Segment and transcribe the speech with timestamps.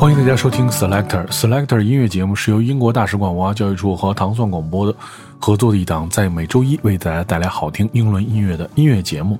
[0.00, 4.98] 欢迎大家收听 Selector Selector 音乐节目，是由英国大使馆文化教育处和糖蒜广播的
[5.38, 9.38] 合作的一档，在每周一为大家带来好听英伦音乐的音乐节目。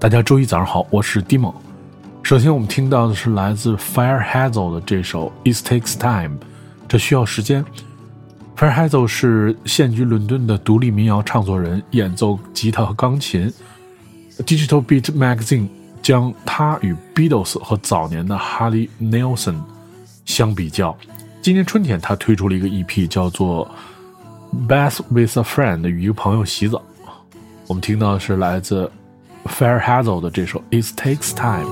[0.00, 1.52] 大家周一早上好，我是 Dimon。
[2.22, 6.38] 首先我们听到的是来自 Fire Hazel 的这首 It Takes Time，
[6.88, 7.62] 这需要时间。
[8.56, 13.52] Fire Hazel 是现居伦敦的独立民谣唱作人，演奏吉他和钢琴。
[14.38, 15.68] Digital Beat Magazine
[16.00, 19.56] 将他与 Beatles 和早年的 Harry Nelson
[20.24, 20.96] 相比较。
[21.42, 23.70] 今年春天，他推出了一个 EP，叫做
[24.68, 26.82] 《Bath with a Friend》，与一个朋友洗澡。
[27.66, 28.90] 我们听到的是来自
[29.44, 31.64] Fire Hazel 的这首《It Takes Time》。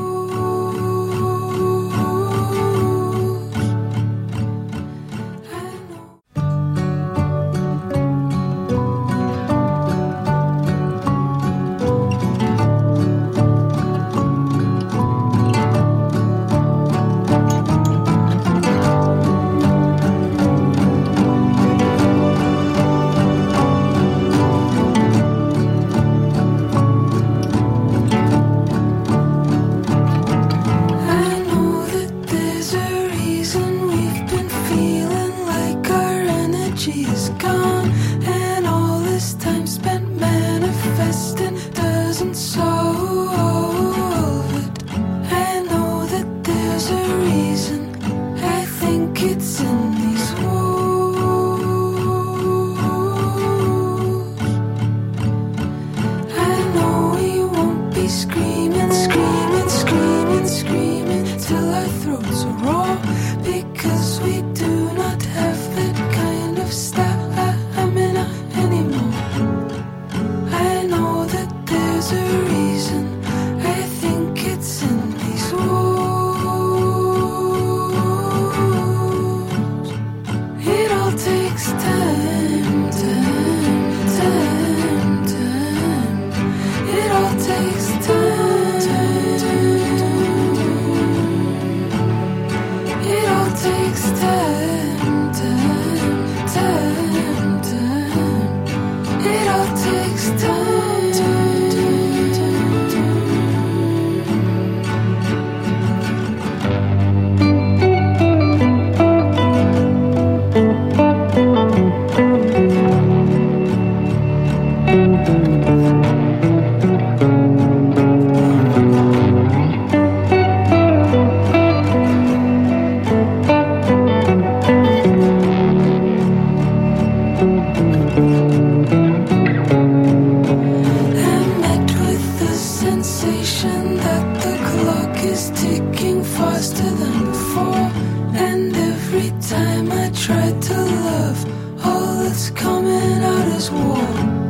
[139.25, 144.42] Every time I try to love, all that's coming out is war.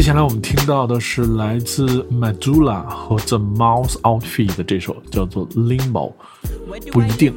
[0.00, 6.14] 接下来我们听到的是来自 Madula 和 The Mouse Outfit 的这首叫做 Limbo，
[6.90, 7.34] 不一定。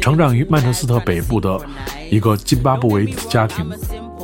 [0.00, 1.60] 成长于曼彻斯特北部的
[2.08, 3.68] 一个津巴布韦家庭，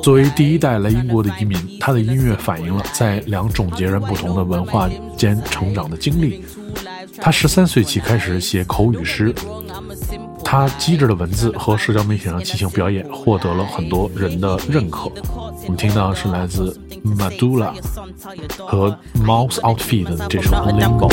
[0.05, 6.45] 作为第一代来英国的移民，他的音乐反映了在两种截然不同的文化间成长的经历。
[7.21, 9.35] 他十三岁起开始写口语诗。
[10.53, 15.11] 他机智的文字和社交媒体上即兴表演获得了很多人的认可。
[15.25, 17.73] 我们听到是来自 Madula
[18.59, 18.95] 和
[19.25, 21.09] Mouse Outfit 的这首 Limbo。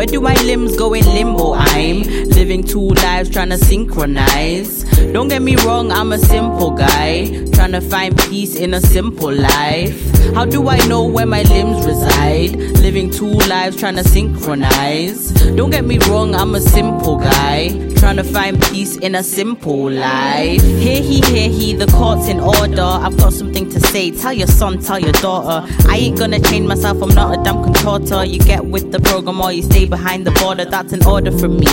[0.00, 1.52] Where do my limbs go in limbo?
[1.52, 2.00] I'm
[2.30, 4.84] living two lives trying to synchronize.
[5.12, 7.26] Don't get me wrong, I'm a simple guy.
[7.52, 9.94] Trying to find peace in a simple life.
[10.34, 12.56] How do I know where my limbs reside?
[12.80, 15.32] Living two lives trying to synchronize.
[15.54, 17.89] Don't get me wrong, I'm a simple guy.
[18.00, 20.62] Trying to find peace in a simple life.
[20.62, 22.80] Hear he, hear he, the court's in order.
[22.80, 24.10] I've got something to say.
[24.10, 25.70] Tell your son, tell your daughter.
[25.86, 28.24] I ain't gonna change myself, I'm not a damn contorter.
[28.24, 30.64] You get with the program or you stay behind the border.
[30.64, 31.66] That's an order from me.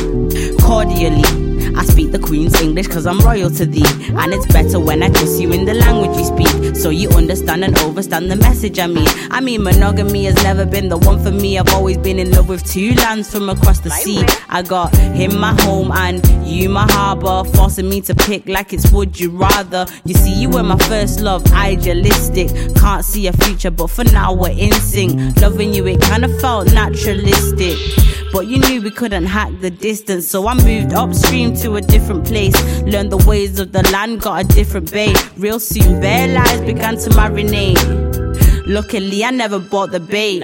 [0.62, 1.47] Cordially.
[1.76, 3.86] I speak the Queen's English cause I'm royal to thee.
[4.10, 6.76] And it's better when I kiss you in the language you speak.
[6.76, 9.08] So you understand and overstand the message I mean.
[9.32, 11.58] I mean, monogamy has never been the one for me.
[11.58, 14.24] I've always been in love with two lands from across the sea.
[14.50, 17.50] I got him my home and you my harbor.
[17.56, 19.86] Forcing me to pick like it's would you rather.
[20.06, 22.50] You see, you were my first love, idealistic.
[22.76, 25.40] Can't see a future, but for now we're in sync.
[25.42, 27.78] Loving you, it kinda felt naturalistic.
[28.38, 32.28] But you knew we couldn't hack the distance, so I moved upstream to a different
[32.28, 32.54] place.
[32.84, 35.16] Learned the ways of the land, got a different bay.
[35.38, 38.68] Real soon, bare lies began to marinate.
[38.68, 40.44] Luckily, I never bought the bait.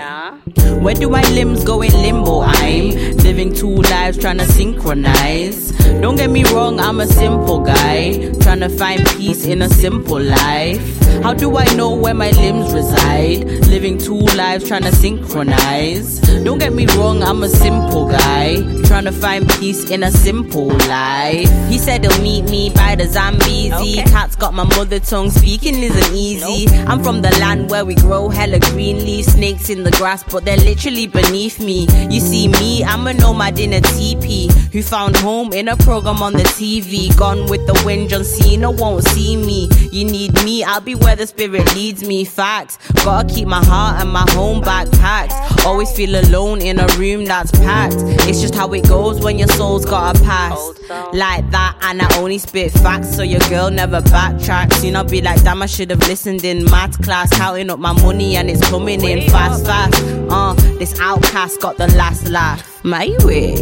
[0.82, 2.42] Where do my limbs go in limbo?
[2.42, 5.70] I'm living two lives trying to synchronize.
[6.02, 8.32] Don't get me wrong, I'm a simple guy.
[8.42, 11.03] Trying to find peace in a simple life.
[11.22, 13.46] How do I know where my limbs reside?
[13.68, 16.20] Living two lives trying to synchronize.
[16.44, 18.62] Don't get me wrong, I'm a simple guy.
[18.84, 21.50] Trying to find peace in a simple life.
[21.70, 23.74] He said he'll meet me by the Zambezi.
[23.74, 24.04] Okay.
[24.04, 26.68] Cat's got my mother tongue, speaking isn't easy.
[26.88, 30.46] I'm from the land where we grow hella green leaves, snakes in the grass, but
[30.46, 31.88] they're literally beneath me.
[32.10, 36.22] You see me, I'm a nomad in a teepee who found home in a program
[36.22, 37.16] on the TV.
[37.18, 39.70] Gone with the wind, John Cena won't see me.
[39.92, 42.26] You need me, I'll be where the spirit leads me.
[42.26, 45.66] Facts, gotta keep my heart and my home backpacked.
[45.66, 47.98] Always feel alone in a room that's packed.
[48.28, 50.80] It's just how it goes when your soul's got a past.
[51.14, 54.84] Like that, and I only spit facts, so your girl never backtracks.
[54.84, 57.94] You know, be like, damn, I should have listened in math class, counting up my
[58.02, 60.04] money, and it's coming in fast, fast.
[60.30, 62.84] Uh, this outcast got the last laugh.
[62.84, 63.54] My way,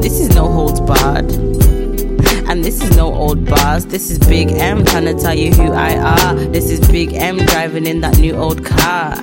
[0.00, 1.53] this is no holds barred.
[2.54, 3.84] And this is no old bars.
[3.84, 6.36] This is Big M trying to tell you who I are.
[6.36, 9.16] This is Big M driving in that new old car.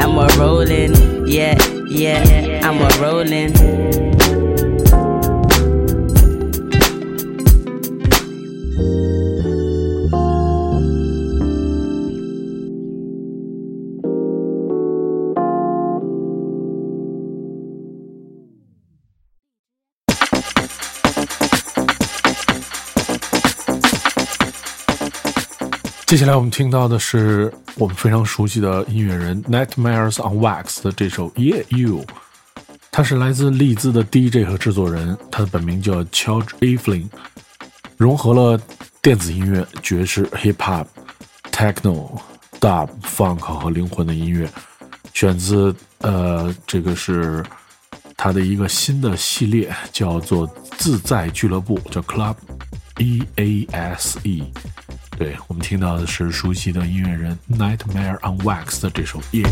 [0.00, 2.22] and we're rolling, yeah, yeah,
[2.66, 4.13] and we're rolling.
[26.14, 32.04] 接下来我们听到的是我们非常熟悉的音乐人 Nightmares on Wax 的这首 Yeah You，
[32.92, 37.08] 他是来自利兹的 DJ 和制作人，他的本名叫 Charles Evelyn，
[37.96, 38.60] 融合了
[39.02, 40.86] 电子音乐、爵士、Hip Hop、
[41.50, 42.20] Techno、
[42.60, 44.48] Dub、Funk 和灵魂的音乐，
[45.12, 47.44] 选自呃这个是
[48.16, 52.36] 他的一个新的系列，叫做自在俱乐部，叫 Club
[53.00, 54.44] E A S E。
[55.16, 59.48] 对我们听到的是熟悉的音乐人 Nightmare on Wax 的这首《夜游》。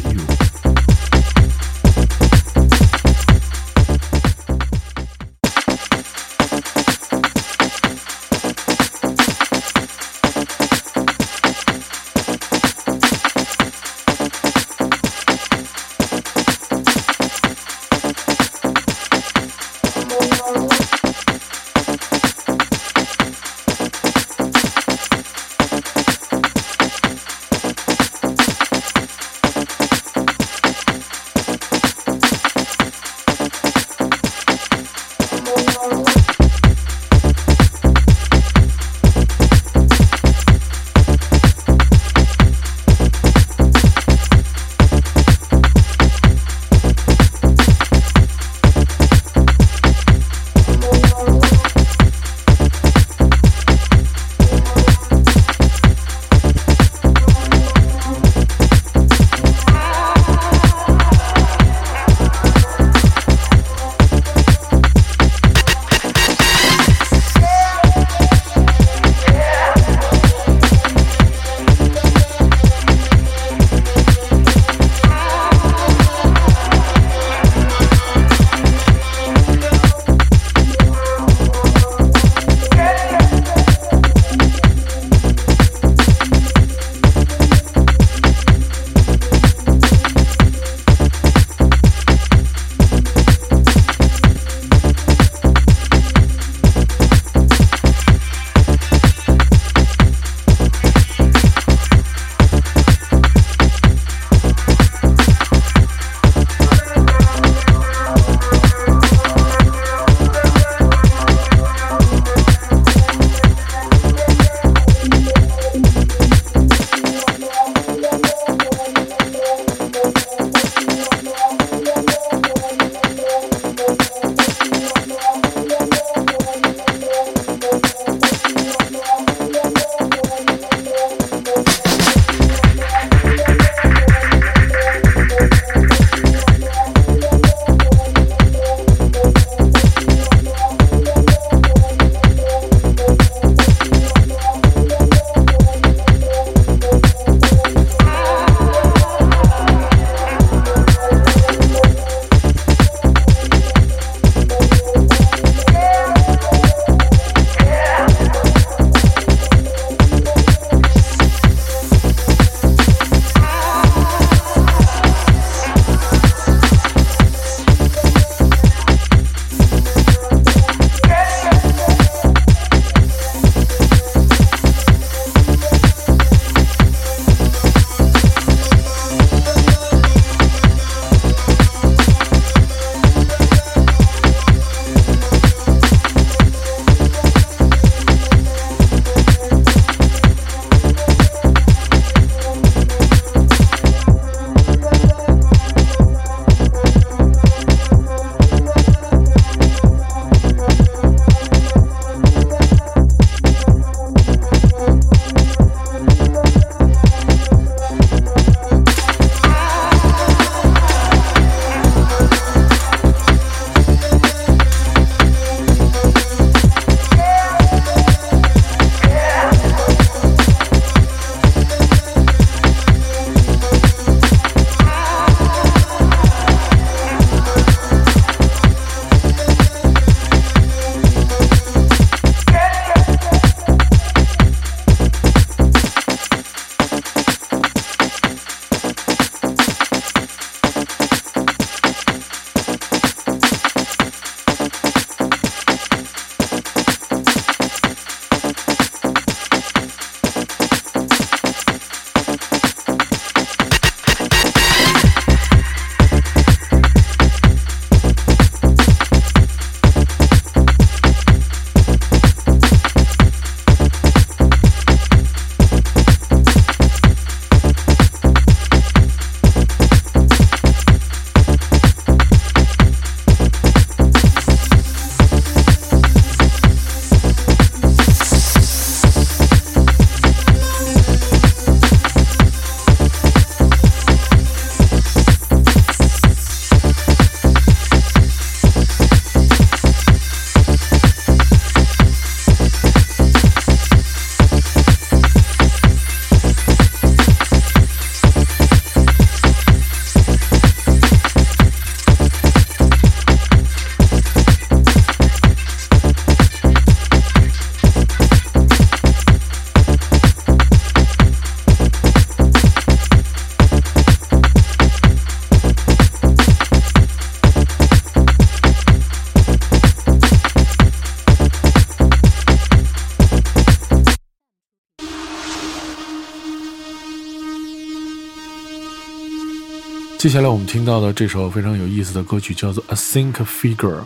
[330.33, 333.99] 接下来我们听到的这首非常有意思的歌曲叫做《A Sync Figure》，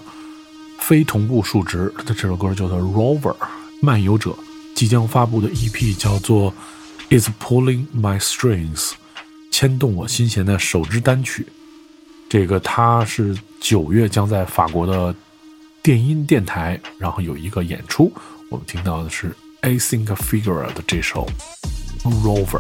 [0.81, 3.33] 非同步数值的这首歌叫做《Rover》，
[3.81, 4.37] 漫游者
[4.75, 6.53] 即将发布的 EP 叫做
[7.17, 8.75] 《Is Pulling My Strings》，
[9.53, 11.47] 牵动我心弦的首支单曲。
[12.29, 15.15] 这个它是九月将在法国的
[15.81, 18.13] 电音电台，然后有一个演出。
[18.51, 19.29] 我们听到的是
[19.61, 21.25] 《A Sync Figure》的这首
[22.25, 22.59] 《Rover》。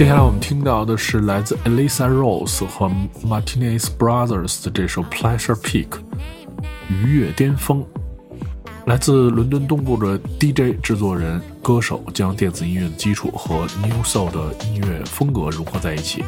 [0.00, 2.90] 接下来我们听到的是来自 Elisa Rose 和
[3.22, 5.88] Martinez Brothers 的这首 Pleasure Peak，
[6.88, 7.84] 愉悦巅峰。
[8.86, 16.24] 来自伦敦东部的 DJ 制作人、歌手将电子音乐的基础和 New Soul 的音乐风格融合在一起。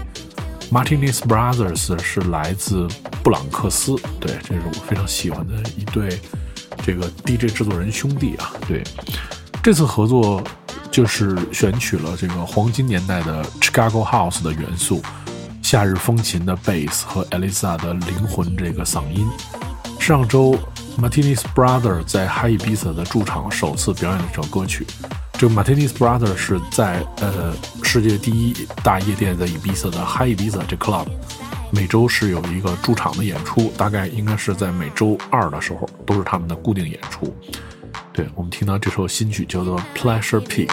[0.70, 2.86] Martinez Brothers 是来自
[3.24, 6.20] 布朗克斯，对，这是我非常喜欢的一对
[6.84, 8.52] 这个 DJ 制作人兄弟啊。
[8.68, 8.84] 对，
[9.62, 10.44] 这次合作。
[10.92, 15.02] 就是选取了这个黄金年代的 Chicago House 的元素，
[15.62, 19.26] 夏日风琴的 bass 和 Elisa 的灵魂这个嗓音。
[19.98, 20.54] 上周
[21.00, 24.86] Martinez Brother 在 High ibisa 的驻场首次表演了这首歌曲。
[25.32, 31.06] 这个 Martinez Brother 是在呃世界第一大夜店的 Ibiza 的 High ibisa 这 club，
[31.70, 37.34] 每周是有一个驻场的演出，大概应该是在每周二的时候都是他们的固定演出。
[38.12, 40.66] 对我们听到这首新曲叫做《Pleasure Peak》。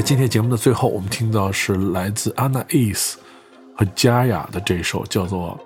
[0.00, 3.16] 在今天节目的最后，我们听到是来自 Anna Ace
[3.76, 5.60] 和佳雅的这首叫做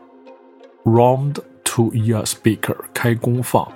[0.90, 3.70] 《Round to Your Speaker》开功放，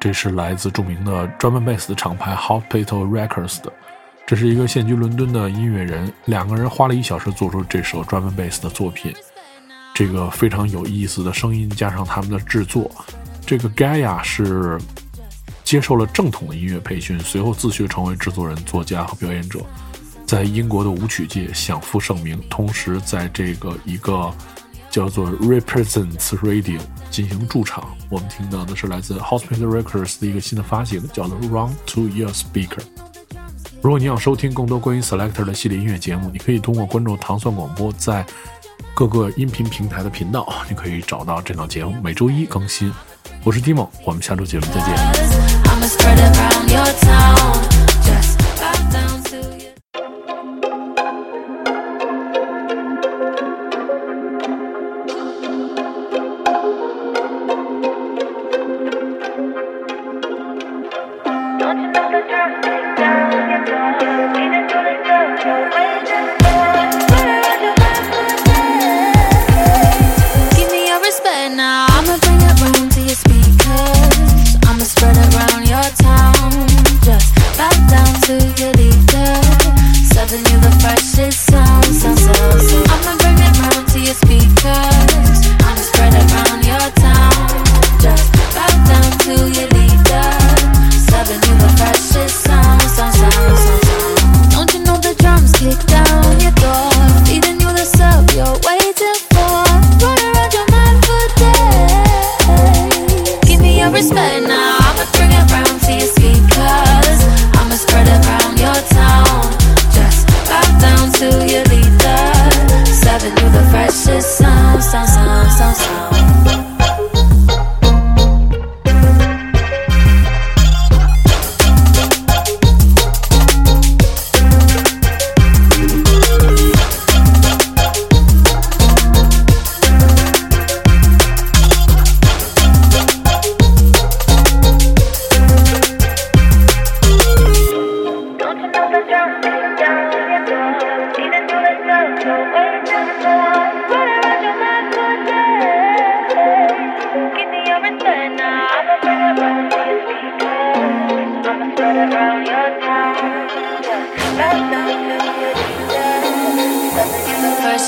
[0.00, 3.72] 这是来自著名的专门贝斯的厂牌 Hospital Records 的。
[4.26, 9.14] 这是一个现居伦敦的音乐人，两个人花了一小时做出这首专门贝斯的作品。
[9.94, 12.90] 这个非常有意思的声音加上他们的制作，
[13.46, 14.80] 这个 Gaia 是
[15.62, 19.60] 接受了正统的音乐培训，随后自学成为制作人、作家和表演者，
[20.32, 22.42] 在英国的舞曲界享负盛名。
[22.48, 24.32] 同时，在这个一个
[24.90, 27.94] 叫做 Represents Radio 进行驻场。
[28.08, 32.80] 我们听到的是来自 Hospital Records 的一个新的发行，叫做 Run to Your Speaker。
[33.82, 38.24] 如果你想收听更多关于 Selector 的系列音乐节目，你可以通过关注糖蒜广播在
[38.94, 42.90] 各个音频平台的频道，你可以找到这档节目，每周一更新。
[43.44, 44.96] 我是 Timo，我们下周节目再见。
[104.02, 104.41] spend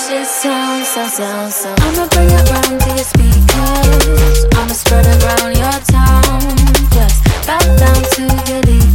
[0.06, 1.80] Precious sound, sound, sound, sound.
[1.80, 4.44] I'ma bring it round to your speakers.
[4.52, 6.40] I'ma spread around your town.
[6.92, 8.93] Just bow down to your leader.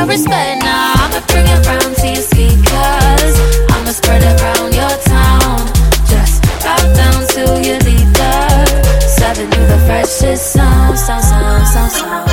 [0.00, 0.94] Your respect now.
[0.96, 3.34] I'ma bring it round to your speakers.
[3.70, 5.60] I'ma spread it around your town.
[6.08, 8.40] Just bow down to your leader.
[9.18, 12.29] Serving you the freshest sound, sound, sound, sound, sound.